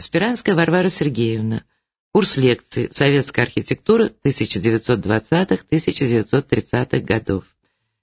[0.00, 1.64] Спиранская Варвара Сергеевна.
[2.12, 7.44] Курс лекций «Советская архитектура 1920-1930-х годов».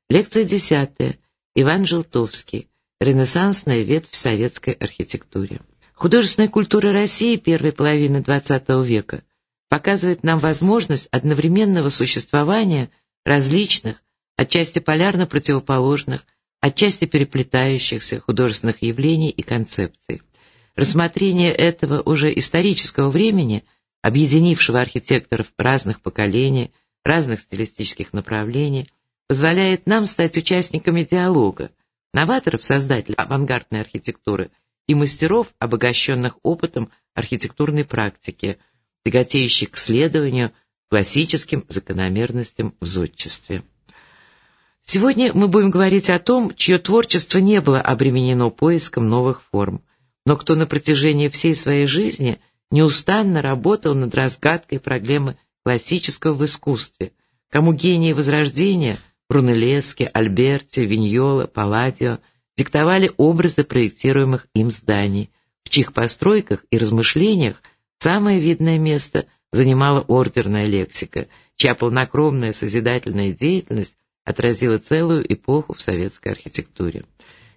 [0.10, 1.18] Лекция десятая.
[1.56, 2.70] Иван Желтовский.
[3.00, 5.62] Ренессансная ветвь советской архитектуре.
[5.94, 9.24] Художественная культура России первой половины XX века
[9.70, 12.90] показывает нам возможность одновременного существования
[13.26, 14.02] различных,
[14.36, 16.26] отчасти полярно противоположных,
[16.62, 20.22] отчасти переплетающихся художественных явлений и концепций.
[20.78, 23.64] Рассмотрение этого уже исторического времени,
[24.04, 26.72] объединившего архитекторов разных поколений,
[27.04, 28.88] разных стилистических направлений,
[29.28, 31.72] позволяет нам стать участниками диалога,
[32.14, 34.52] новаторов, создателей авангардной архитектуры
[34.86, 38.60] и мастеров, обогащенных опытом архитектурной практики,
[39.04, 40.52] тяготеющих к следованию
[40.92, 43.64] классическим закономерностям в зодчестве.
[44.84, 49.82] Сегодня мы будем говорить о том, чье творчество не было обременено поиском новых форм,
[50.28, 57.14] но кто на протяжении всей своей жизни неустанно работал над разгадкой проблемы классического в искусстве,
[57.50, 62.20] кому гении Возрождения Брунеллески, Альберти, Виньола, Палладио
[62.58, 65.30] диктовали образы проектируемых им зданий,
[65.64, 67.62] в чьих постройках и размышлениях
[68.00, 73.94] самое видное место занимала ордерная лексика, чья полнокровная созидательная деятельность
[74.26, 77.06] отразила целую эпоху в советской архитектуре.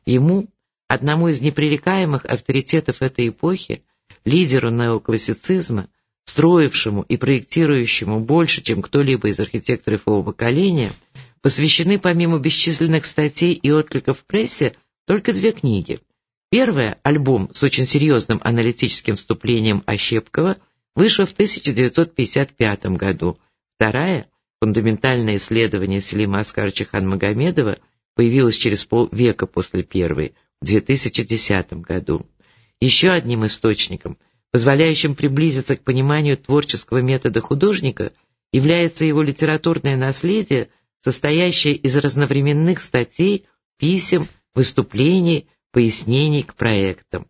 [0.06, 0.46] Ему,
[0.90, 3.84] одному из непререкаемых авторитетов этой эпохи,
[4.24, 5.88] лидеру неоклассицизма,
[6.24, 10.92] строившему и проектирующему больше, чем кто-либо из архитекторов его поколения,
[11.42, 14.74] посвящены помимо бесчисленных статей и откликов в прессе
[15.06, 16.00] только две книги.
[16.50, 20.56] Первая, альбом с очень серьезным аналитическим вступлением Ощепкова,
[20.96, 23.38] вышла в 1955 году.
[23.76, 24.26] Вторая,
[24.60, 27.78] Фундаментальное исследование Селима Аскарча Ханмагомедова
[28.16, 32.26] появилось через полвека после первой, 2010 году.
[32.80, 34.18] Еще одним источником,
[34.50, 38.12] позволяющим приблизиться к пониманию творческого метода художника,
[38.52, 40.68] является его литературное наследие,
[41.00, 43.46] состоящее из разновременных статей,
[43.78, 47.26] писем, выступлений, пояснений к проектам.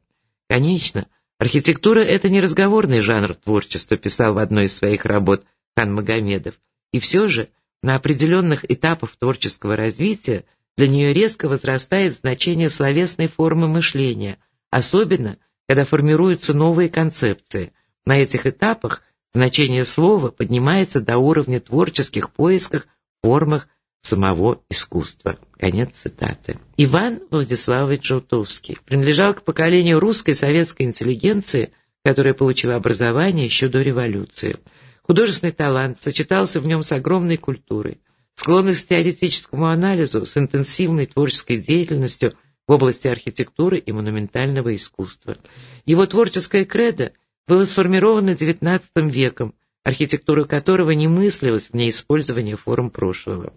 [0.49, 1.07] Конечно,
[1.39, 5.45] архитектура– это не разговорный жанр творчества, писал в одной из своих работ
[5.77, 6.55] Хан Магомедов,
[6.93, 7.51] и все же
[7.83, 10.45] на определенных этапах творческого развития
[10.77, 14.39] для нее резко возрастает значение словесной формы мышления,
[14.71, 15.37] особенно
[15.69, 17.73] когда формируются новые концепции.
[18.05, 19.03] На этих этапах
[19.35, 22.87] значение слова поднимается до уровня творческих поисков
[23.23, 23.69] формах
[24.03, 25.39] самого искусства.
[25.59, 26.59] Конец цитаты.
[26.77, 31.73] Иван Владиславович Желтовский принадлежал к поколению русской советской интеллигенции,
[32.05, 34.57] которая получила образование еще до революции.
[35.03, 38.01] Художественный талант сочетался в нем с огромной культурой,
[38.41, 42.33] склонность к теоретическому анализу с интенсивной творческой деятельностью
[42.67, 45.37] в области архитектуры и монументального искусства.
[45.85, 47.13] Его творческое кредо
[47.47, 48.81] было сформировано XIX
[49.11, 53.53] веком, архитектура которого не мыслилась вне использования форм прошлого.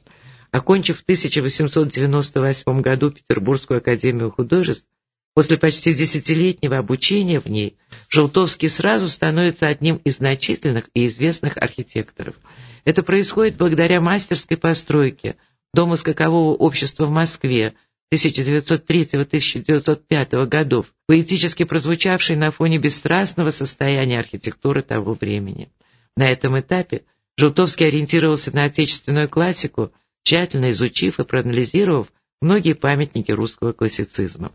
[0.51, 4.85] Окончив в 1898 году Петербургскую академию художеств,
[5.33, 7.75] После почти десятилетнего обучения в ней
[8.09, 12.35] Желтовский сразу становится одним из значительных и известных архитекторов.
[12.85, 15.37] Это происходит благодаря мастерской постройке
[15.73, 17.73] Дома скакового общества в Москве
[18.13, 25.71] 1903-1905 годов, поэтически прозвучавшей на фоне бесстрастного состояния архитектуры того времени.
[26.15, 27.05] На этом этапе
[27.37, 34.51] Желтовский ориентировался на отечественную классику, тщательно изучив и проанализировав многие памятники русского классицизма.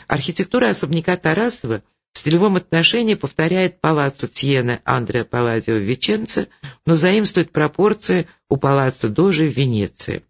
[0.07, 1.83] Архитектура особняка Тарасова
[2.13, 6.49] в стилевом отношении повторяет палаццо Тьене Андреа Палладио в Веченце,
[6.85, 10.23] но заимствует пропорции у палаццо Дожи в Венеции.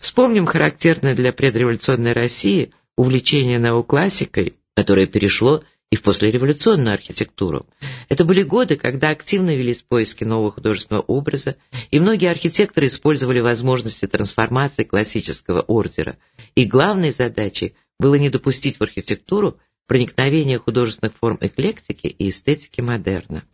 [0.00, 7.66] Вспомним характерное для предреволюционной России увлечение неоклассикой, которое перешло и в послереволюционную архитектуру.
[8.08, 11.56] Это были годы, когда активно велись поиски нового художественного образа,
[11.90, 16.16] и многие архитекторы использовали возможности трансформации классического ордера.
[16.56, 23.44] И главной задачей было не допустить в архитектуру проникновения художественных форм эклектики и эстетики модерна.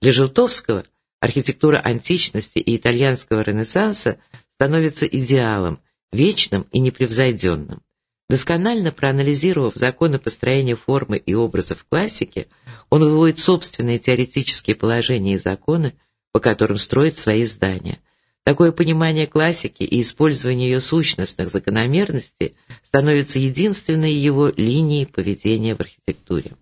[0.00, 0.84] Для Желтовского
[1.20, 4.18] архитектура античности и итальянского ренессанса
[4.56, 5.80] становится идеалом,
[6.12, 7.82] вечным и непревзойденным.
[8.28, 12.48] Досконально проанализировав законы построения формы и образов классики,
[12.88, 15.94] он выводит собственные теоретические положения и законы,
[16.32, 17.98] по которым строит свои здания.
[18.44, 22.54] Такое понимание классики и использование ее сущностных закономерностей
[22.84, 26.56] становится единственной его линией поведения в архитектуре.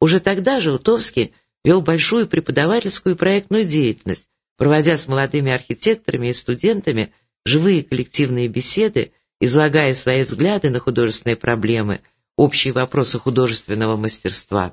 [0.00, 1.32] Уже тогда Желтовский
[1.64, 4.26] вел большую преподавательскую и проектную деятельность,
[4.56, 7.12] проводя с молодыми архитекторами и студентами
[7.44, 12.00] живые коллективные беседы излагая свои взгляды на художественные проблемы,
[12.36, 14.72] общие вопросы художественного мастерства.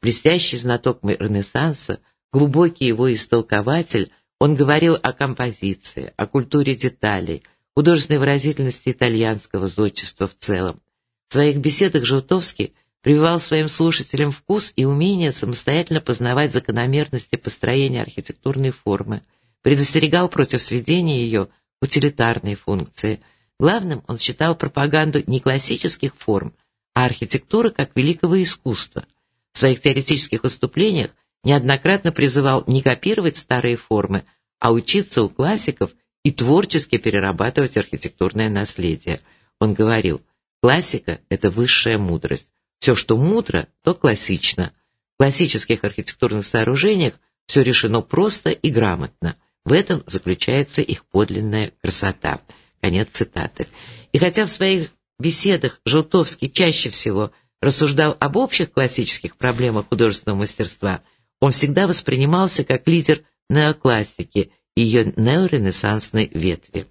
[0.00, 1.98] Блестящий знаток Ренессанса,
[2.32, 7.42] глубокий его истолкователь, он говорил о композиции, о культуре деталей,
[7.74, 10.80] художественной выразительности итальянского зодчества в целом.
[11.28, 18.70] В своих беседах Желтовский прививал своим слушателям вкус и умение самостоятельно познавать закономерности построения архитектурной
[18.70, 19.22] формы,
[19.62, 21.48] предостерегал против сведения ее
[21.80, 23.20] утилитарной функции–
[23.58, 26.54] Главным он считал пропаганду не классических форм,
[26.94, 29.06] а архитектуры как великого искусства.
[29.52, 31.12] В своих теоретических выступлениях
[31.46, 34.24] неоднократно призывал не копировать старые формы,
[34.58, 35.90] а учиться у классиков
[36.24, 39.20] и творчески перерабатывать архитектурное наследие.
[39.60, 40.20] Он говорил,
[40.60, 42.48] классика– это высшая мудрость.
[42.78, 44.72] Все, что мудро, то классично.
[45.14, 47.14] В классических архитектурных сооружениях
[47.46, 49.36] все решено просто и грамотно.
[49.64, 52.40] В этом заключается их подлинная красота–
[52.80, 53.66] Конец цитаты.
[54.12, 61.02] И хотя в своих беседах Желтовский чаще всего рассуждал об общих классических проблемах художественного мастерства,
[61.40, 66.86] он всегда воспринимался как лидер неоклассики и ее неоренессансной ветви.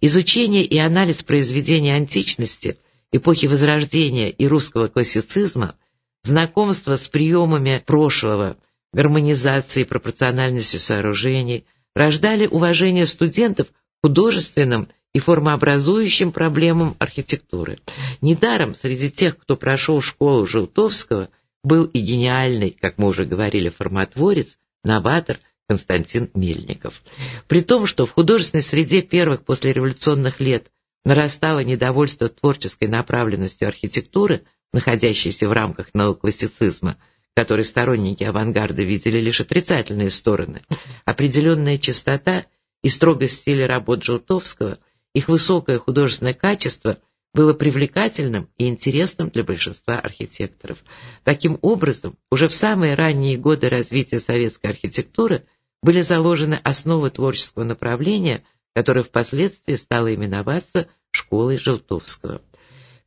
[0.00, 2.78] Изучение и анализ произведений античности,
[3.12, 5.74] эпохи Возрождения и русского классицизма,
[6.22, 8.56] знакомство с приемами прошлого,
[8.92, 13.72] гармонизацией и пропорциональностью сооружений рождали уважение студентов к
[14.02, 17.80] художественным и формообразующим проблемам архитектуры.
[18.20, 21.28] Недаром среди тех, кто прошел школу Желтовского,
[21.62, 27.02] был и гениальный, как мы уже говорили, формотворец, новатор Константин Мельников.
[27.46, 30.70] При том, что в художественной среде первых послереволюционных лет
[31.04, 34.42] нарастало недовольство творческой направленностью архитектуры,
[34.72, 36.96] находящейся в рамках неоклассицизма,
[37.34, 40.62] который сторонники авангарда видели лишь отрицательные стороны,
[41.04, 42.46] определенная чистота
[42.82, 44.78] и строгость стиля работ Желтовского–
[45.14, 46.98] их высокое художественное качество
[47.32, 50.78] было привлекательным и интересным для большинства архитекторов.
[51.24, 55.44] Таким образом, уже в самые ранние годы развития советской архитектуры
[55.82, 58.44] были заложены основы творческого направления,
[58.74, 62.42] которое впоследствии стало именоваться школой Желтовского.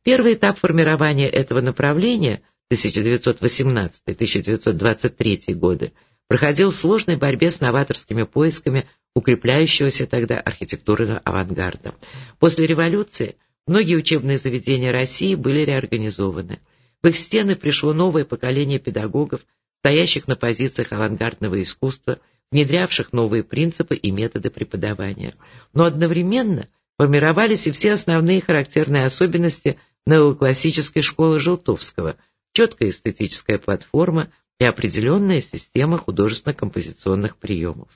[0.02, 5.92] Первый этап формирования этого направления 1918-1923 годы
[6.28, 11.94] проходил в сложной борьбе с новаторскими поисками укрепляющегося тогда архитектурного авангарда.
[12.38, 16.60] После революции многие учебные заведения России были реорганизованы.
[17.02, 19.40] В их стены пришло новое поколение педагогов,
[19.80, 22.18] стоящих на позициях авангардного искусства,
[22.50, 25.34] внедрявших новые принципы и методы преподавания.
[25.72, 32.16] Но одновременно формировались и все основные характерные особенности неоклассической школы Желтовского,
[32.52, 34.28] четкая эстетическая платформа
[34.58, 37.88] и определенная система художественно-композиционных приемов.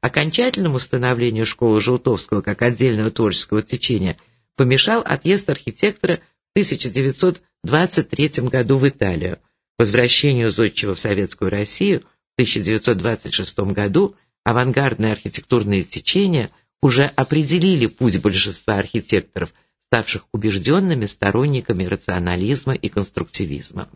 [0.00, 4.16] Окончательному становлению школы Желтовского как отдельного творческого течения
[4.56, 6.20] помешал отъезд архитектора
[6.54, 9.38] в 1923 году в Италию.
[9.78, 16.50] Возвращению Зодчего в Советскую Россию в 1926 году авангардные архитектурные течения
[16.82, 19.52] уже определили путь большинства архитекторов,
[19.88, 23.88] ставших убежденными сторонниками рационализма и конструктивизма.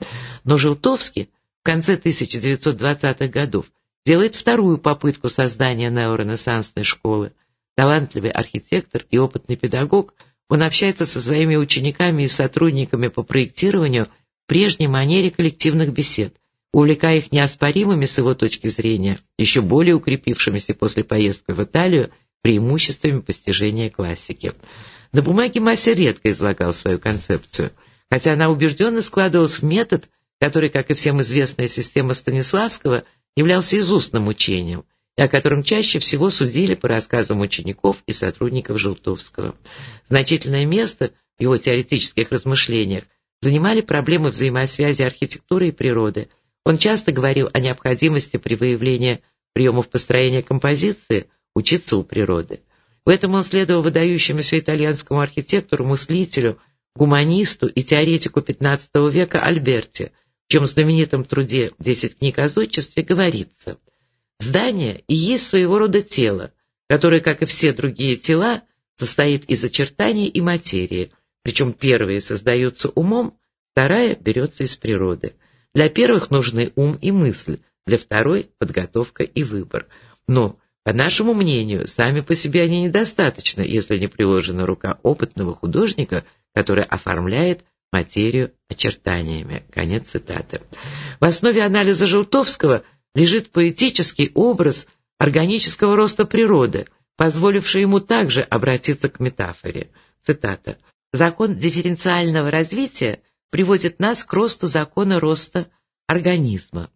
[0.45, 3.67] Но Желтовский в конце 1920-х годов
[4.05, 7.33] делает вторую попытку создания неоренессансной школы.
[7.76, 10.14] Талантливый архитектор и опытный педагог,
[10.50, 16.35] он общается со своими учениками и сотрудниками по проектированию в прежней манере коллективных бесед,
[16.73, 22.11] увлекая их неоспоримыми с его точки зрения, еще более укрепившимися после поездки в Италию,
[22.42, 24.52] преимуществами постижения классики.
[25.12, 27.71] На бумаге мастер редко излагал свою концепцию,
[28.11, 30.09] хотя она убежденно складывалась в метод,
[30.40, 33.04] который, как и всем известная система Станиславского,
[33.37, 34.85] являлся изустным учением,
[35.21, 39.55] о котором чаще всего судили по рассказам учеников и сотрудников Желтовского.
[40.09, 43.05] Значительное место в его теоретических размышлениях
[43.43, 46.29] занимали проблемы взаимосвязи архитектуры и природы.
[46.65, 49.21] Он часто говорил о необходимости при выявлении
[49.53, 52.61] приемов построения композиции учиться у природы.
[53.05, 56.59] В этом он следовал выдающемуся итальянскому архитектору, мыслителю,
[56.95, 60.12] гуманисту и теоретику XV века Альберти,
[60.47, 63.77] в чем знаменитом труде «Десять книг о зодчестве» говорится
[64.40, 66.52] «Здание и есть своего рода тело,
[66.88, 68.62] которое, как и все другие тела,
[68.97, 73.38] состоит из очертаний и материи, причем первые создаются умом,
[73.73, 75.35] вторая берется из природы.
[75.75, 79.87] Для первых нужны ум и мысль, для второй– подготовка и выбор.
[80.26, 86.25] Но, по нашему мнению, сами по себе они недостаточны, если не приложена рука опытного художника,
[86.54, 89.64] который оформляет материю очертаниями.
[89.73, 90.61] Конец цитаты.
[91.20, 92.82] В основе анализа Желтовского
[93.14, 94.87] лежит поэтический образ
[95.19, 96.87] органического роста природы,
[97.17, 99.90] позволивший ему также обратиться к метафоре.
[100.25, 100.79] Цитата.
[101.12, 105.69] Закон дифференциального развития приводит нас к росту закона роста
[106.07, 106.90] организма,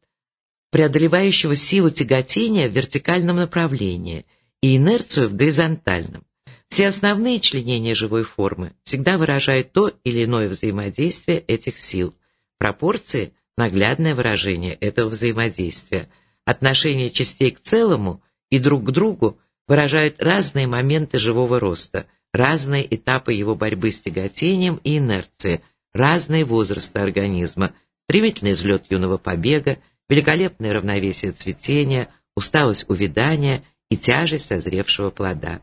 [0.70, 4.24] преодолевающего силу тяготения в вертикальном направлении
[4.60, 6.24] и инерцию в горизонтальном.
[6.68, 12.14] Все основные членения живой формы всегда выражают то или иное взаимодействие этих сил.
[12.58, 16.08] Пропорции– наглядное выражение этого взаимодействия.
[16.44, 23.32] Отношение частей к целому и друг к другу выражают разные моменты живого роста, разные этапы
[23.32, 25.60] его борьбы с тяготением и инерцией,
[25.92, 35.10] разные возрасты организма, стремительный взлет юного побега, великолепное равновесие цветения, усталость увядания и тяжесть созревшего
[35.10, 35.60] плода.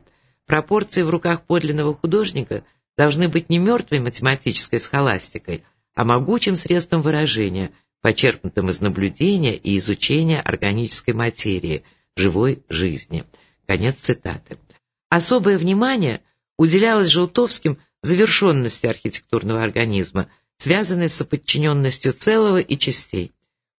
[0.47, 2.63] Пропорции в руках подлинного художника
[2.97, 5.63] должны быть не мертвой математической схоластикой,
[5.95, 7.71] а могучим средством выражения,
[8.01, 11.83] почерпнутым из наблюдения и изучения органической материи,
[12.15, 13.23] живой жизни.
[13.67, 14.57] Конец цитаты.
[15.09, 16.21] Особое внимание
[16.57, 23.31] уделялось Желтовским завершенности архитектурного организма, связанной с подчиненностью целого и частей.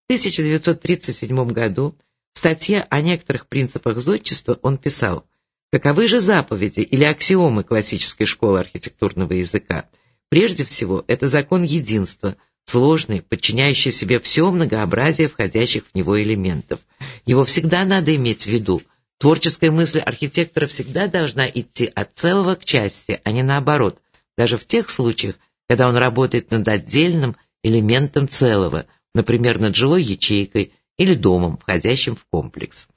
[0.08, 1.96] В 1937 году
[2.34, 5.24] в статье о некоторых принципах зодчества он писал
[5.72, 9.88] «Каковы же заповеди или аксиомы классической школы архитектурного языка?
[10.32, 16.80] Прежде всего, это закон единства, сложный, подчиняющий себе все многообразие входящих в него элементов.
[17.26, 18.80] Его всегда надо иметь в виду–
[19.22, 24.00] Творческая мысль архитектора всегда должна идти от целого к части, а не наоборот,
[24.36, 25.36] даже в тех случаях,
[25.68, 32.24] когда он работает над отдельным элементом целого, например, над жилой ячейкой или домом, входящим в
[32.32, 32.88] комплекс.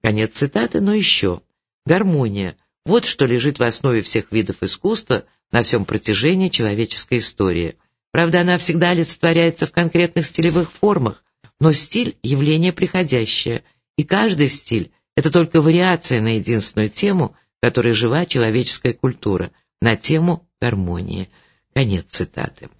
[0.00, 1.42] Конец цитаты, но еще.
[1.84, 2.56] Гармония.
[2.86, 7.76] Вот что лежит в основе всех видов искусства на всем протяжении человеческой истории.
[8.12, 11.24] Правда, она всегда олицетворяется в конкретных стилевых формах,
[11.60, 13.62] но стиль– явление приходящее,
[13.96, 19.50] и каждый стиль это только вариация на единственную тему, которой жива человеческая культура,
[19.80, 21.28] на тему гармонии.
[21.74, 22.70] Конец цитаты.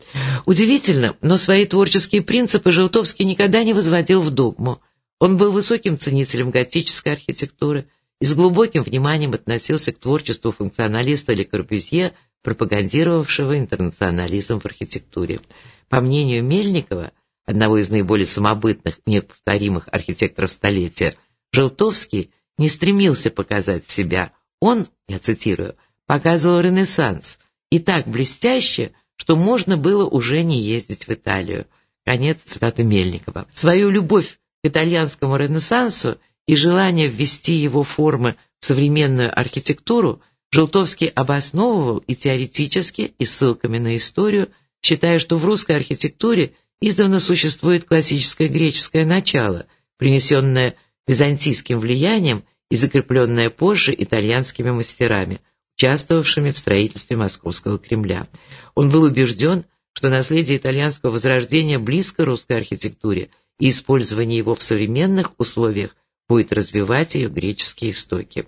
[0.47, 4.81] Удивительно, но свои творческие принципы Желтовский никогда не возводил в догму.
[5.19, 7.89] Он был высоким ценителем готической архитектуры
[8.21, 15.41] и с глубоким вниманием относился к творчеству функционалиста Ле Корбюзье, пропагандировавшего интернационализм в архитектуре.
[15.89, 17.13] По мнению Мельникова,
[17.47, 21.17] одного из наиболее самобытных и неповторимых архитекторов столетия,
[21.53, 24.33] Желтовский не стремился показать себя.
[24.61, 25.77] Он, я цитирую,
[26.07, 27.39] показывал Ренессанс,
[27.71, 31.67] и так блестяще, что можно было уже не ездить в Италию.
[32.05, 33.47] Конец цитаты Мельникова.
[33.53, 41.99] Свою любовь к итальянскому Ренессансу и желание ввести его формы в современную архитектуру Желтовский обосновывал
[41.99, 44.51] и теоретически, и ссылками на историю,
[44.83, 49.67] считая, что в русской архитектуре издавна существует классическое греческое начало,
[49.99, 50.77] принесенное
[51.07, 55.41] византийским влиянием и закрепленная позже итальянскими мастерами,
[55.77, 58.27] участвовавшими в строительстве Московского Кремля.
[58.75, 65.33] Он был убежден, что наследие итальянского возрождения близко русской архитектуре, и использование его в современных
[65.39, 65.97] условиях
[66.29, 68.47] будет развивать ее греческие истоки.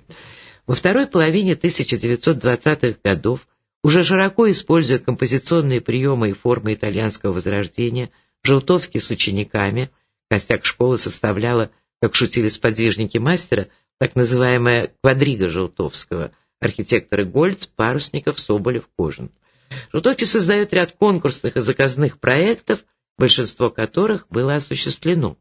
[0.70, 3.48] Во второй половине 1920-х годов,
[3.82, 8.10] уже широко используя композиционные приемы и формы итальянского возрождения,
[8.44, 9.90] Желтовский с учениками,
[10.30, 13.66] костяк школы составляла как шутили сподвижники мастера,
[13.98, 19.32] так называемая квадрига Желтовского, архитекторы Гольц, Парусников, Соболев, Кожин.
[19.92, 22.84] Желтовский создает ряд конкурсных и заказных проектов,
[23.18, 25.36] большинство которых было осуществлено.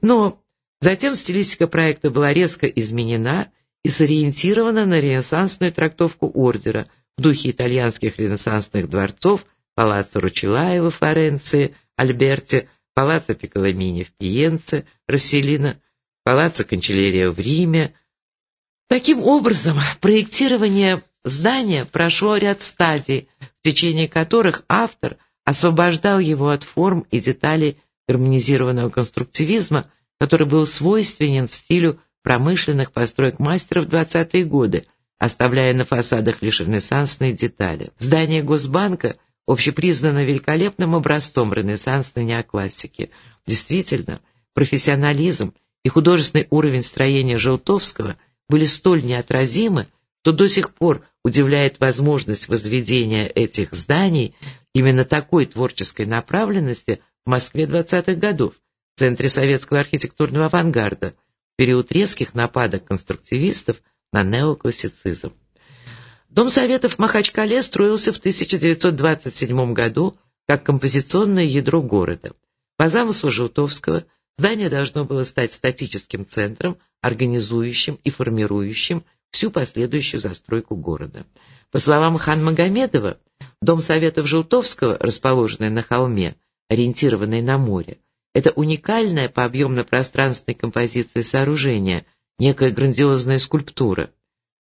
[0.00, 0.40] Но
[0.80, 3.50] затем стилистика проекта была резко изменена
[3.84, 11.74] и сориентирована на ренессансную трактовку ордера в духе итальянских ренессансных дворцов Палаццо Ручелаева в Флоренции,
[11.96, 15.80] Альберте, Палаццо Пиколамини в Пиенце, Расселино,
[16.24, 17.94] Палаццо Канчелерия в Риме.
[18.90, 27.06] Таким образом, проектирование здания прошло ряд стадий, в течение которых автор освобождал его от форм
[27.12, 27.76] и деталей
[28.08, 29.86] гармонизированного конструктивизма,
[30.18, 34.86] который был свойственен стилю промышленных построек мастеров в 20-е годы,
[35.20, 37.90] оставляя на фасадах лишь ренессансные детали.
[38.00, 39.14] Здание Госбанка
[39.46, 43.10] общепризнано великолепным образцом ренессансной неоклассики.
[43.46, 44.18] Действительно,
[44.52, 45.54] профессионализм
[45.84, 48.16] и художественный уровень строения Желтовского
[48.50, 49.86] были столь неотразимы,
[50.22, 54.34] что до сих пор удивляет возможность возведения этих зданий
[54.74, 58.54] именно такой творческой направленности в Москве 20-х годов,
[58.94, 61.14] в центре советского архитектурного авангарда,
[61.56, 63.80] период резких нападок конструктивистов
[64.12, 65.32] на неоклассицизм.
[66.28, 70.16] Дом Советов в Махачкале строился в 1927 году
[70.46, 72.32] как композиционное ядро города.
[72.76, 74.04] По замыслу Желтовского
[74.40, 81.26] здание должно было стать статическим центром, организующим и формирующим всю последующую застройку города.
[81.70, 83.18] По словам Хан Магомедова,
[83.60, 86.36] Дом Советов Желтовского, расположенный на холме,
[86.70, 87.98] ориентированный на море,
[88.34, 92.06] это уникальная по объемно-пространственной композиции сооружения,
[92.38, 94.08] некая грандиозная скульптура.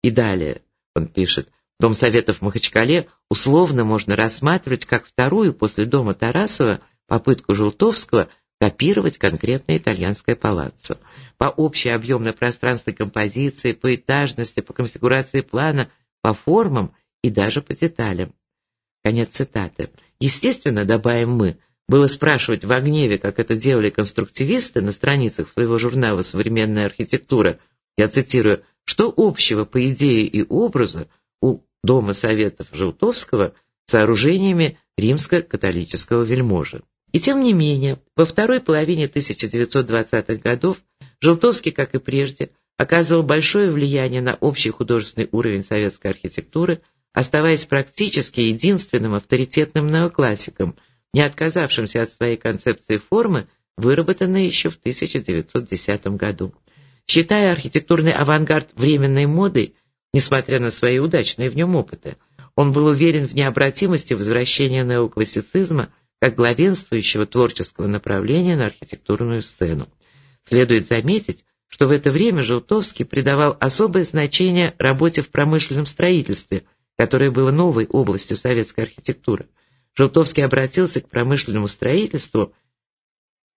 [0.03, 0.61] И далее,
[0.93, 1.47] он пишет,
[1.79, 8.27] Дом Советов в Махачкале условно можно рассматривать как вторую после дома Тарасова попытку Желтовского
[8.59, 10.97] копировать конкретное итальянское палаццо.
[11.37, 15.89] По общей объемно-пространственной композиции, по этажности, по конфигурации плана,
[16.21, 16.93] по формам
[17.23, 18.33] и даже по деталям.
[19.03, 19.89] Конец цитаты.
[20.19, 26.21] Естественно, добавим мы, было спрашивать в гневе, как это делали конструктивисты на страницах своего журнала
[26.21, 27.59] «Современная архитектура»,
[27.97, 31.07] я цитирую, что общего по идее и образу
[31.41, 33.53] у Дома Советов Желтовского
[33.85, 36.83] с сооружениями римско-католического вельможи.
[37.11, 40.77] И тем не менее, во второй половине 1920-х годов
[41.21, 46.81] Желтовский, как и прежде, оказывал большое влияние на общий художественный уровень советской архитектуры,
[47.13, 50.75] оставаясь практически единственным авторитетным неоклассиком–
[51.13, 56.53] не отказавшимся от своей концепции формы, выработанной еще в 1910 году.
[57.07, 59.73] Считая архитектурный авангард временной модой,
[60.13, 62.17] несмотря на свои удачные в нем опыты,
[62.55, 69.87] он был уверен в необратимости возвращения неоклассицизма как главенствующего творческого направления на архитектурную сцену.
[70.43, 76.65] Следует заметить, что в это время Желтовский придавал особое значение работе в промышленном строительстве,
[76.97, 79.47] которое было новой областью советской архитектуры.
[79.95, 82.53] Желтовский обратился к промышленному строительству,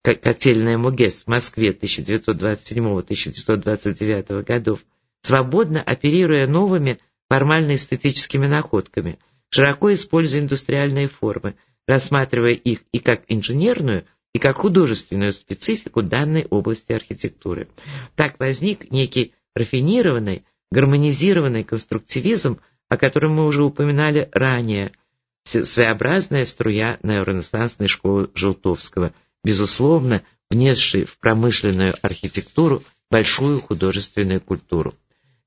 [0.02, 4.80] как котельная МУГЕС в Москве 1927-1929 годов,
[5.22, 6.98] свободно оперируя новыми
[7.28, 16.02] формально-эстетическими находками, широко используя индустриальные формы, рассматривая их и как инженерную, и как художественную специфику
[16.02, 17.68] данной области архитектуры.
[18.14, 24.92] Так возник некий рафинированный, гармонизированный конструктивизм, о котором мы уже упоминали ранее–
[25.44, 29.12] своеобразная струя неоренессансной школы Желтовского,
[29.44, 34.94] безусловно, внесшей в промышленную архитектуру большую художественную культуру.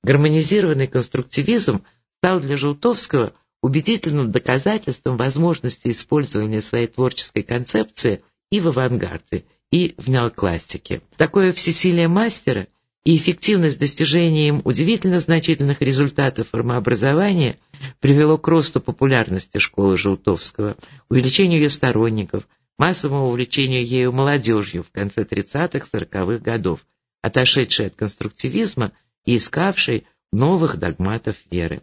[0.04, 1.84] Гармонизированный конструктивизм
[2.17, 10.08] стал для Желтовского убедительным доказательством возможности использования своей творческой концепции и в авангарде, и в
[10.08, 11.02] неоклассике.
[11.18, 12.68] Такое всесилие мастера
[13.04, 17.58] и эффективность достижения им удивительно значительных результатов формообразования
[18.00, 20.76] привело к росту популярности школы Желтовского,
[21.10, 26.86] увеличению ее сторонников, массовому увлечению ею молодежью в конце 30-40-х годов,
[27.22, 28.91] отошедшей от конструктивизма
[29.24, 31.82] и искавшей новых догматов веры.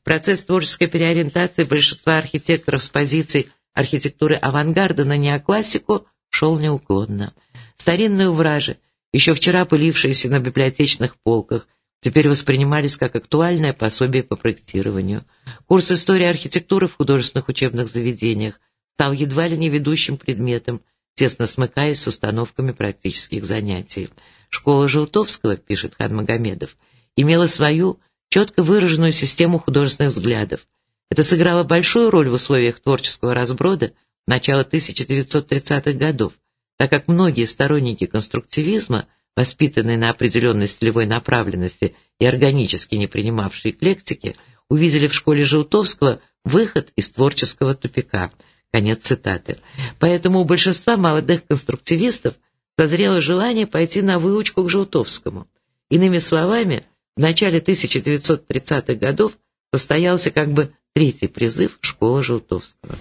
[0.03, 7.33] Процесс творческой переориентации большинства архитекторов с позиций архитектуры авангарда на неоклассику шел неуклонно.
[7.77, 8.77] Старинные увражи,
[9.11, 11.67] еще вчера пылившиеся на библиотечных полках,
[12.01, 15.25] теперь воспринимались как актуальное пособие по проектированию.
[15.65, 18.59] Курс истории архитектуры в художественных учебных заведениях
[18.93, 20.83] стал едва ли не ведущим предметом,
[21.19, 24.09] тесно смыкаясь с установками практических занятий.
[24.49, 26.77] Школа Желтовского, пишет Хан Магомедов,
[27.17, 30.65] имела свою четко выраженную систему художественных взглядов.
[31.11, 33.91] Это сыграло большую роль в условиях творческого разброда
[34.27, 36.31] начала 1930-х годов,
[36.77, 39.05] так как многие сторонники конструктивизма,
[39.35, 44.37] воспитанные на определенной стилевой направленности и органически не принимавшие эклектики,
[44.69, 48.31] увидели в школе Желтовского выход из творческого тупика–
[48.71, 49.57] Конец цитаты.
[49.99, 52.35] Поэтому у большинства молодых конструктивистов
[52.77, 55.47] созрело желание пойти на выучку к Желтовскому.
[55.89, 56.83] Иными словами,
[57.17, 59.33] в начале 1930-х годов
[59.73, 62.97] состоялся как бы третий призыв школы Желтовского.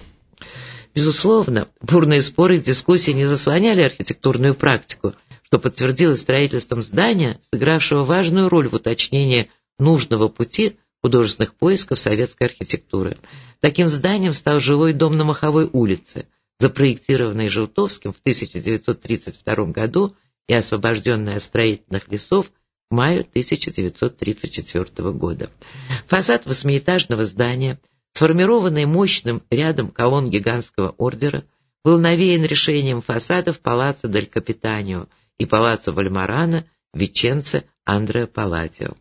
[0.95, 8.49] Безусловно, бурные споры и дискуссии не заслоняли архитектурную практику, что подтвердилось строительством здания, сыгравшего важную
[8.49, 13.17] роль в уточнении нужного пути художественных поисков советской архитектуры.
[13.61, 16.27] Таким зданием стал жилой дом на Маховой улице,
[16.59, 20.15] запроектированный Желтовским в 1932 году
[20.47, 22.51] и освобожденный от строительных лесов
[22.89, 25.49] в мае 1934 года.
[26.07, 27.79] Фасад восьмиэтажного здания,
[28.13, 31.43] сформированный мощным рядом колонн гигантского ордера,
[31.83, 38.95] был навеян решением фасадов Палаццо дель Капитанио и Палаццо Вальмарана Веченце Андреа Палладио.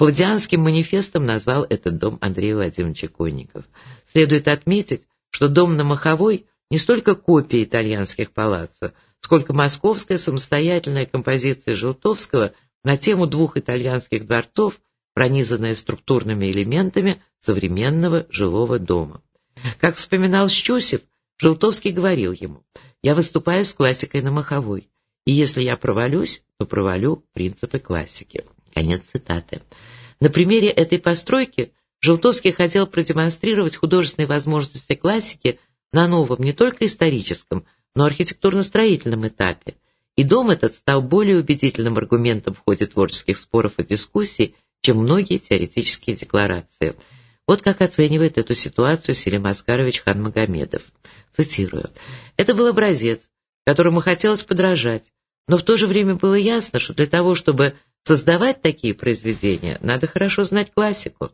[0.00, 3.66] Павдианским манифестом назвал этот дом Андрей Владимирович Конников.
[4.10, 11.76] Следует отметить, что дом на Маховой не столько копия итальянских палаццо, сколько московская самостоятельная композиция
[11.76, 14.80] Желтовского на тему двух итальянских дворцов,
[15.12, 19.20] пронизанная структурными элементами современного жилого дома.
[19.80, 21.02] Как вспоминал Щусев,
[21.36, 22.62] Желтовский говорил ему,
[23.02, 24.88] «Я выступаю с классикой на Маховой,
[25.26, 28.46] и если я провалюсь, то провалю принципы классики».
[28.72, 29.62] Конец цитаты.
[30.20, 35.58] На примере этой постройки Желтовский хотел продемонстрировать художественные возможности классики
[35.92, 39.74] на новом не только историческом, но архитектурно-строительном этапе.
[40.16, 45.38] И дом этот стал более убедительным аргументом в ходе творческих споров и дискуссий, чем многие
[45.38, 46.94] теоретические декларации.
[47.46, 50.82] Вот как оценивает эту ситуацию Селим Аскарович Ханмагомедов.
[51.36, 51.90] Цитирую.
[52.36, 53.28] «Это был образец,
[53.66, 55.12] которому хотелось подражать,
[55.48, 60.06] но в то же время было ясно, что для того, чтобы Создавать такие произведения надо
[60.06, 61.30] хорошо знать классику.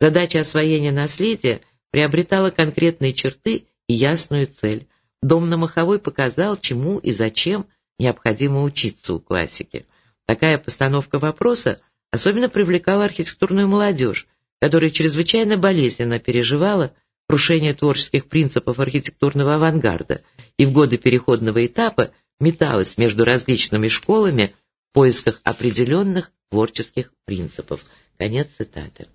[0.00, 4.86] Задача освоения наследия приобретала конкретные черты и ясную цель.
[5.22, 7.66] Дом на Маховой показал, чему и зачем
[7.98, 9.84] необходимо учиться у классики.
[10.26, 11.80] Такая постановка вопроса
[12.10, 14.26] особенно привлекала архитектурную молодежь,
[14.60, 16.94] которая чрезвычайно болезненно переживала
[17.28, 20.22] крушение творческих принципов архитектурного авангарда
[20.56, 24.54] и в годы переходного этапа металась между различными школами
[24.92, 27.84] поисках определенных творческих принципов.
[28.18, 29.06] Конец цитаты.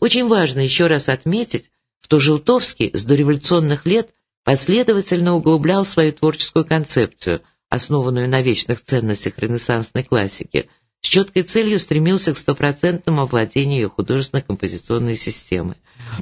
[0.00, 1.70] Очень важно еще раз отметить,
[2.02, 4.10] что Желтовский с дореволюционных лет
[4.44, 10.68] последовательно углублял свою творческую концепцию, основанную на вечных ценностях ренессансной классики,
[11.00, 15.76] с четкой целью стремился к стопроцентному овладению ее художественно-композиционной системы.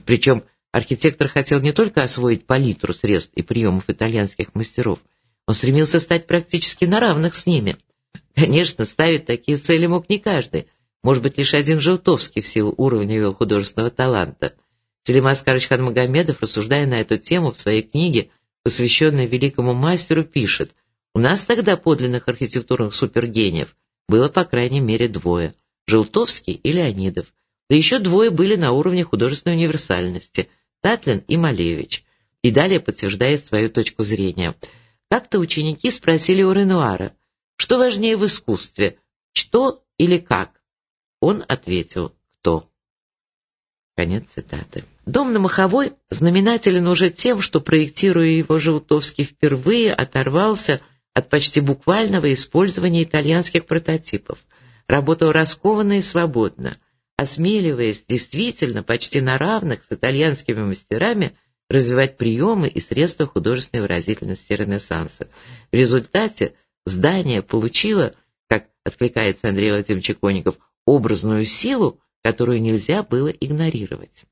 [0.05, 4.99] Причем архитектор хотел не только освоить палитру средств и приемов итальянских мастеров,
[5.47, 7.77] он стремился стать практически на равных с ними.
[8.37, 10.68] Конечно, ставить такие цели мог не каждый,
[11.03, 14.53] может быть, лишь один Желтовский в силу уровня его художественного таланта.
[15.05, 18.29] Селим Аскарович Ханмагомедов, рассуждая на эту тему в своей книге,
[18.62, 20.72] посвященной великому мастеру, пишет,
[21.14, 23.75] «У нас тогда подлинных архитектурных супергениев
[24.07, 25.55] было по крайней мере двое–
[25.87, 27.33] Желтовский и Леонидов.
[27.70, 30.51] Да еще двое были на уровне художественной универсальности–
[30.83, 32.05] Татлин и Малевич.
[32.42, 34.55] И далее подтверждает свою точку зрения.
[35.09, 37.12] Как-то ученики спросили у Ренуара,
[37.57, 38.99] что важнее в искусстве–
[39.33, 40.61] что или как?
[41.21, 42.69] Он ответил «кто?».
[43.97, 44.85] Конец цитаты.
[45.05, 50.81] Дом на Маховой знаменателен уже тем, что, проектируя его Желтовский впервые, оторвался–
[51.16, 54.38] от почти буквального использования итальянских прототипов,
[54.87, 56.77] работал раскованно и свободно,
[57.16, 61.35] осмеливаясь действительно почти на равных с итальянскими мастерами
[61.71, 65.29] развивать приемы и средства художественной выразительности Ренессанса.
[65.73, 66.53] В результате
[66.87, 68.14] здание получило,
[68.49, 74.25] как откликается Андрей Владимирович Коников, образную силу, которую нельзя было игнорировать.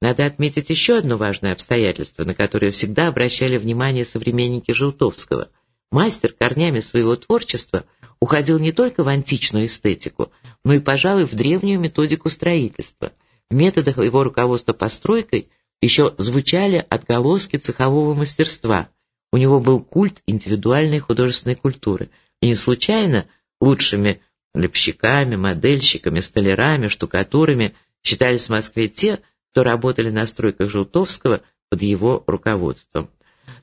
[0.00, 5.48] Надо отметить еще одно важное обстоятельство, на которое всегда обращали внимание современники Желтовского–
[5.92, 7.84] Мастер корнями своего творчества
[8.18, 10.32] уходил не только в античную эстетику,
[10.64, 13.12] но и, пожалуй, в древнюю методику строительства.
[13.50, 15.50] В методах его руководства постройкой
[15.82, 18.88] еще звучали отголоски цехового мастерства.
[19.32, 22.10] У него был культ индивидуальной художественной культуры.
[22.40, 23.26] И не случайно
[23.60, 24.20] лучшими
[24.54, 31.40] лепщиками, модельщиками, столярами, штукатурами считались в Москве те, кто работали на стройках Желтовского
[31.70, 33.10] под его руководством.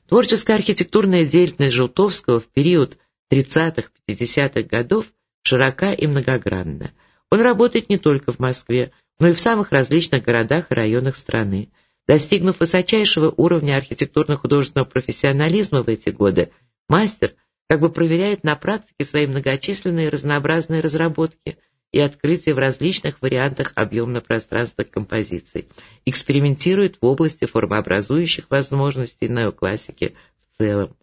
[0.08, 2.98] Творческая архитектурная деятельность Желтовского в период
[3.32, 5.06] 30-50-х годов
[5.42, 6.90] широка и многогранна.
[7.30, 11.70] Он работает не только в Москве, но и в самых различных городах и районах страны.
[12.10, 16.50] Достигнув высочайшего уровня архитектурно-художественного профессионализма в эти годы,
[16.88, 17.34] мастер
[17.68, 21.56] как бы проверяет на практике свои многочисленные разнообразные разработки–
[21.92, 25.68] и открытия в различных вариантах объемно-пространственных композиций,
[26.04, 30.96] экспериментирует в области формообразующих возможностей неоклассики в целом.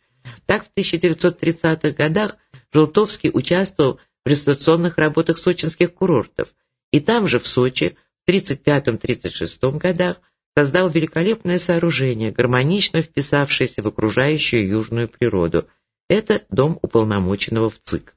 [0.46, 2.38] Так, в 1930-х годах
[2.72, 6.50] Желтовский участвовал в реставрационных работах сочинских курортов,
[6.91, 10.22] и там же, в Сочи, в 1935-1936 годах
[10.58, 15.67] создал великолепное сооружение, гармонично вписавшееся в окружающую южную природу.
[16.10, 18.15] Это дом уполномоченного в ЦИК.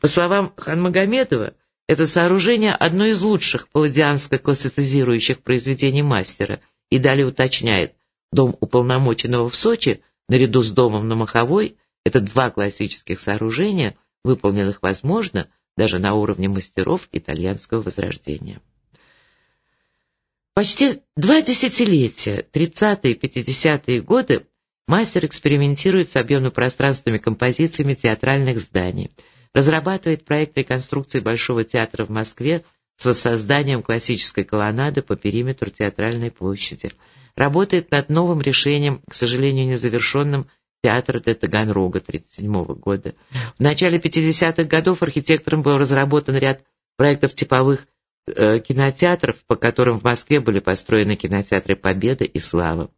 [0.00, 1.52] По словам Ханмагомедова,
[1.86, 7.92] это сооружение– одно из лучших палладианско-классицизирующих произведений мастера и далее уточняет,
[8.32, 10.00] дом уполномоченного в Сочи,
[10.30, 11.76] наряду с домом на Маховой,
[12.06, 18.62] это два классических сооружения, выполненных, возможно, даже на уровне мастеров итальянского возрождения.
[20.54, 24.46] Почти два десятилетия, 30-е и 50-е годы,
[24.86, 29.10] мастер экспериментирует с объемно-пространственными композициями театральных зданий–
[29.54, 32.64] разрабатывает проект реконструкции Большого театра в Москве
[32.96, 36.92] с воссозданием классической колоннады по периметру театральной площади.
[37.34, 40.46] Работает над новым решением, к сожалению, незавершенным,
[40.82, 43.14] театра де Таганрога 1937 года.
[43.58, 46.62] В начале 50-х годов архитектором был разработан ряд
[46.96, 47.86] проектов типовых
[48.26, 52.90] кинотеатров, по которым в Москве были построены кинотеатры «Победа» и «Слава».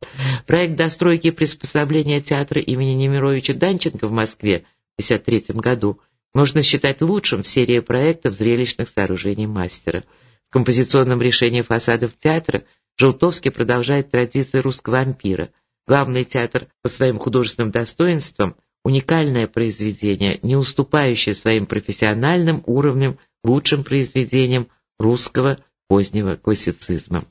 [0.46, 4.64] Проект достройки и приспособления театра имени Немировича Данченко в Москве
[4.98, 6.00] в 1953 году–
[6.34, 10.04] можно считать лучшим в серии проектов зрелищных сооружений мастера.
[10.50, 12.64] В композиционном решении фасадов театра
[12.96, 15.50] Желтовский продолжает традиции русского ампира.
[15.87, 24.68] Главный театр по своим художественным достоинствам– уникальное произведение, не уступающее своим профессиональным уровнем лучшим произведениям
[24.98, 27.24] русского позднего классицизма.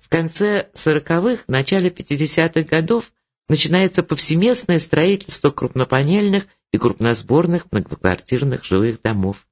[0.00, 3.12] В конце 40-х, начале 50-х годов
[3.48, 9.46] начинается повсеместное строительство крупнопанельных и крупносборных многоквартирных жилых домов.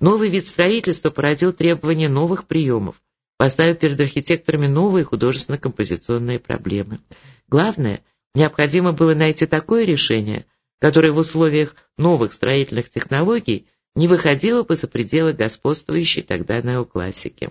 [0.00, 2.96] Новый вид строительства породил требования новых приемов,
[3.38, 7.00] поставив перед архитекторами новые художественно-композиционные проблемы.
[7.48, 8.00] Главное,
[8.34, 10.46] необходимо было найти такое решение,
[10.80, 17.50] которое в условиях новых строительных технологий не выходило бы за пределы господствующей тогда неоклассики.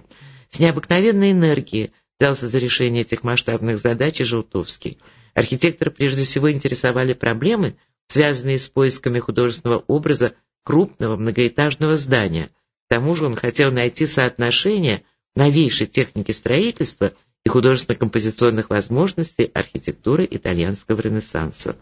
[0.49, 4.99] С необыкновенной энергией взялся за решение этих масштабных задач и Желтовский.
[5.33, 7.75] Архитекторы прежде всего интересовали проблемы,
[8.07, 12.49] связанные с поисками художественного образа крупного многоэтажного здания.
[12.87, 15.03] К тому же он хотел найти соотношение
[15.35, 17.11] новейшей техники строительства
[17.43, 21.75] и художественно-композиционных возможностей архитектуры итальянского ренессанса.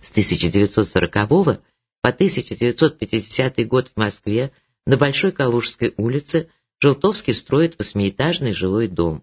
[0.00, 1.62] С 1940
[2.02, 4.50] по 1950 год в Москве
[4.86, 6.48] на Большой Калужской улице
[6.80, 9.22] Желтовский строит восьмиэтажный жилой дом.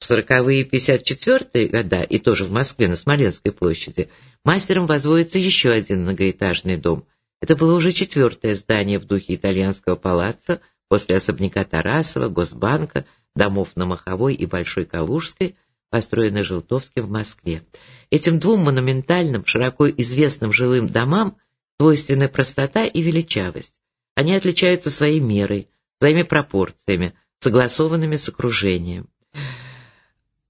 [0.00, 4.10] В 40-е и 54-е года, и тоже в Москве на Смоленской площади,
[4.44, 7.06] мастером возводится еще один многоэтажный дом.
[7.40, 13.04] Это было уже четвертое здание в духе итальянского палаца после особняка Тарасова, Госбанка,
[13.36, 15.54] домов на Маховой и Большой Калужской,
[15.90, 17.62] построенное Желтовским в Москве.
[18.10, 21.36] Этим двум монументальным, широко известным жилым домам
[21.78, 23.74] свойственны простота и величавость.
[24.14, 25.68] Они отличаются своей мерой,
[26.00, 29.08] своими пропорциями, согласованными с окружением.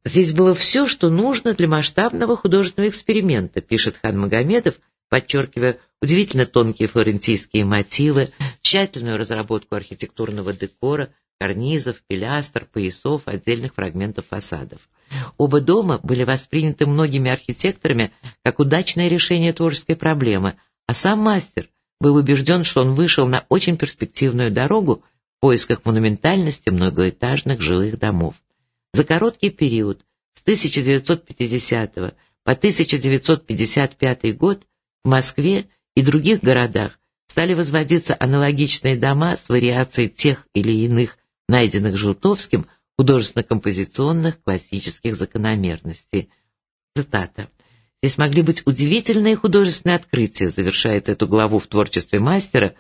[0.05, 4.77] Здесь было все, что нужно для масштабного художественного эксперимента, пишет хан Магомедов,
[5.11, 8.31] подчеркивая удивительно тонкие флорентийские мотивы,
[8.63, 14.81] тщательную разработку архитектурного декора, карнизов, пилястр, поясов, отдельных фрагментов фасадов.
[15.37, 18.13] Оба дома были восприняты многими архитекторами
[18.43, 20.55] как удачное решение творческой проблемы,
[20.89, 21.69] а сам мастер
[22.01, 25.05] был убежден, что он вышел на очень перспективную дорогу
[25.37, 28.35] в поисках монументальности многоэтажных жилых домов.
[28.95, 30.01] За короткий период
[30.35, 34.63] с 1950 по 1955 год
[35.05, 41.99] в Москве и других городах стали возводиться аналогичные дома с вариацией тех или иных найденных
[41.99, 46.31] Желтовским художественно-композиционных классических закономерностей.
[46.97, 47.51] Цитата.
[48.01, 52.75] Здесь могли быть удивительные художественные открытия, завершает эту главу в творчестве мастера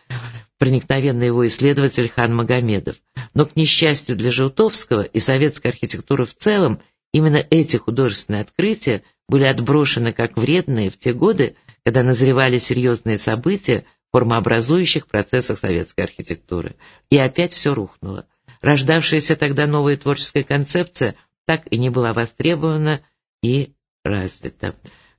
[0.58, 2.96] проникновенный его исследователь Хан Магомедов.
[3.34, 6.80] Но, к несчастью для Желтовского и советской архитектуры в целом,
[7.12, 13.84] именно эти художественные открытия были отброшены как вредные в те годы, когда назревали серьезные события
[14.08, 16.76] в формообразующих процессах советской архитектуры.
[17.10, 18.26] И опять все рухнуло.
[18.60, 21.14] Рождавшаяся тогда новая творческая концепция
[21.46, 23.00] так и не была востребована
[23.42, 23.72] и
[24.04, 24.74] развита.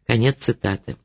[0.09, 0.97] Конец цитаты.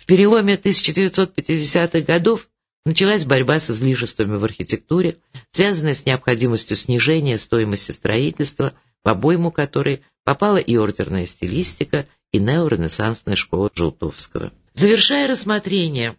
[0.00, 2.48] В переломе 1950-х годов
[2.84, 5.18] началась борьба с излишествами в архитектуре,
[5.52, 8.72] связанная с необходимостью снижения стоимости строительства,
[9.04, 14.52] в обойму которой попала и ордерная стилистика, и неоренессансная школа Желтовского.
[14.74, 16.16] Завершая рассмотрение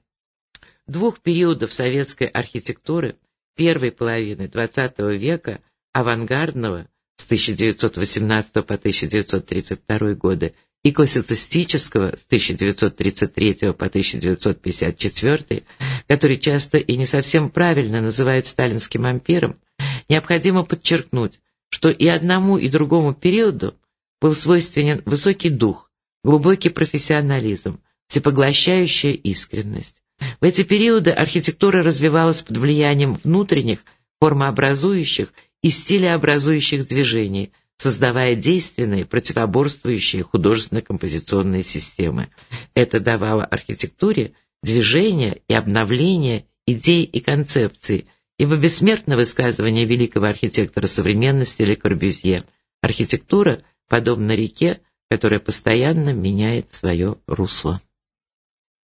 [0.88, 3.18] двух периодов советской архитектуры
[3.58, 5.60] первой половины XX века,
[5.92, 15.64] авангардного с 1918 по 1932 годы и классицистического с 1933 по 1954,
[16.08, 19.60] который часто и не совсем правильно называют сталинским ампиром,
[20.08, 21.40] необходимо подчеркнуть,
[21.70, 23.76] что и одному, и другому периоду
[24.22, 25.92] был свойственен высокий дух,
[26.24, 30.02] глубокий профессионализм, всепоглощающая искренность.
[30.42, 33.84] В эти периоды архитектура развивалась под влиянием внутренних,
[34.20, 42.28] формообразующих и стилеобразующих движений– создавая действенные, противоборствующие художественно-композиционные системы.
[42.76, 51.62] Это давало архитектуре движение и обновление идей и концепций, ибо бессмертно высказывание великого архитектора современности
[51.62, 52.44] Ле Корбюзье
[52.82, 57.82] «Архитектура подобна реке, которая постоянно меняет свое русло».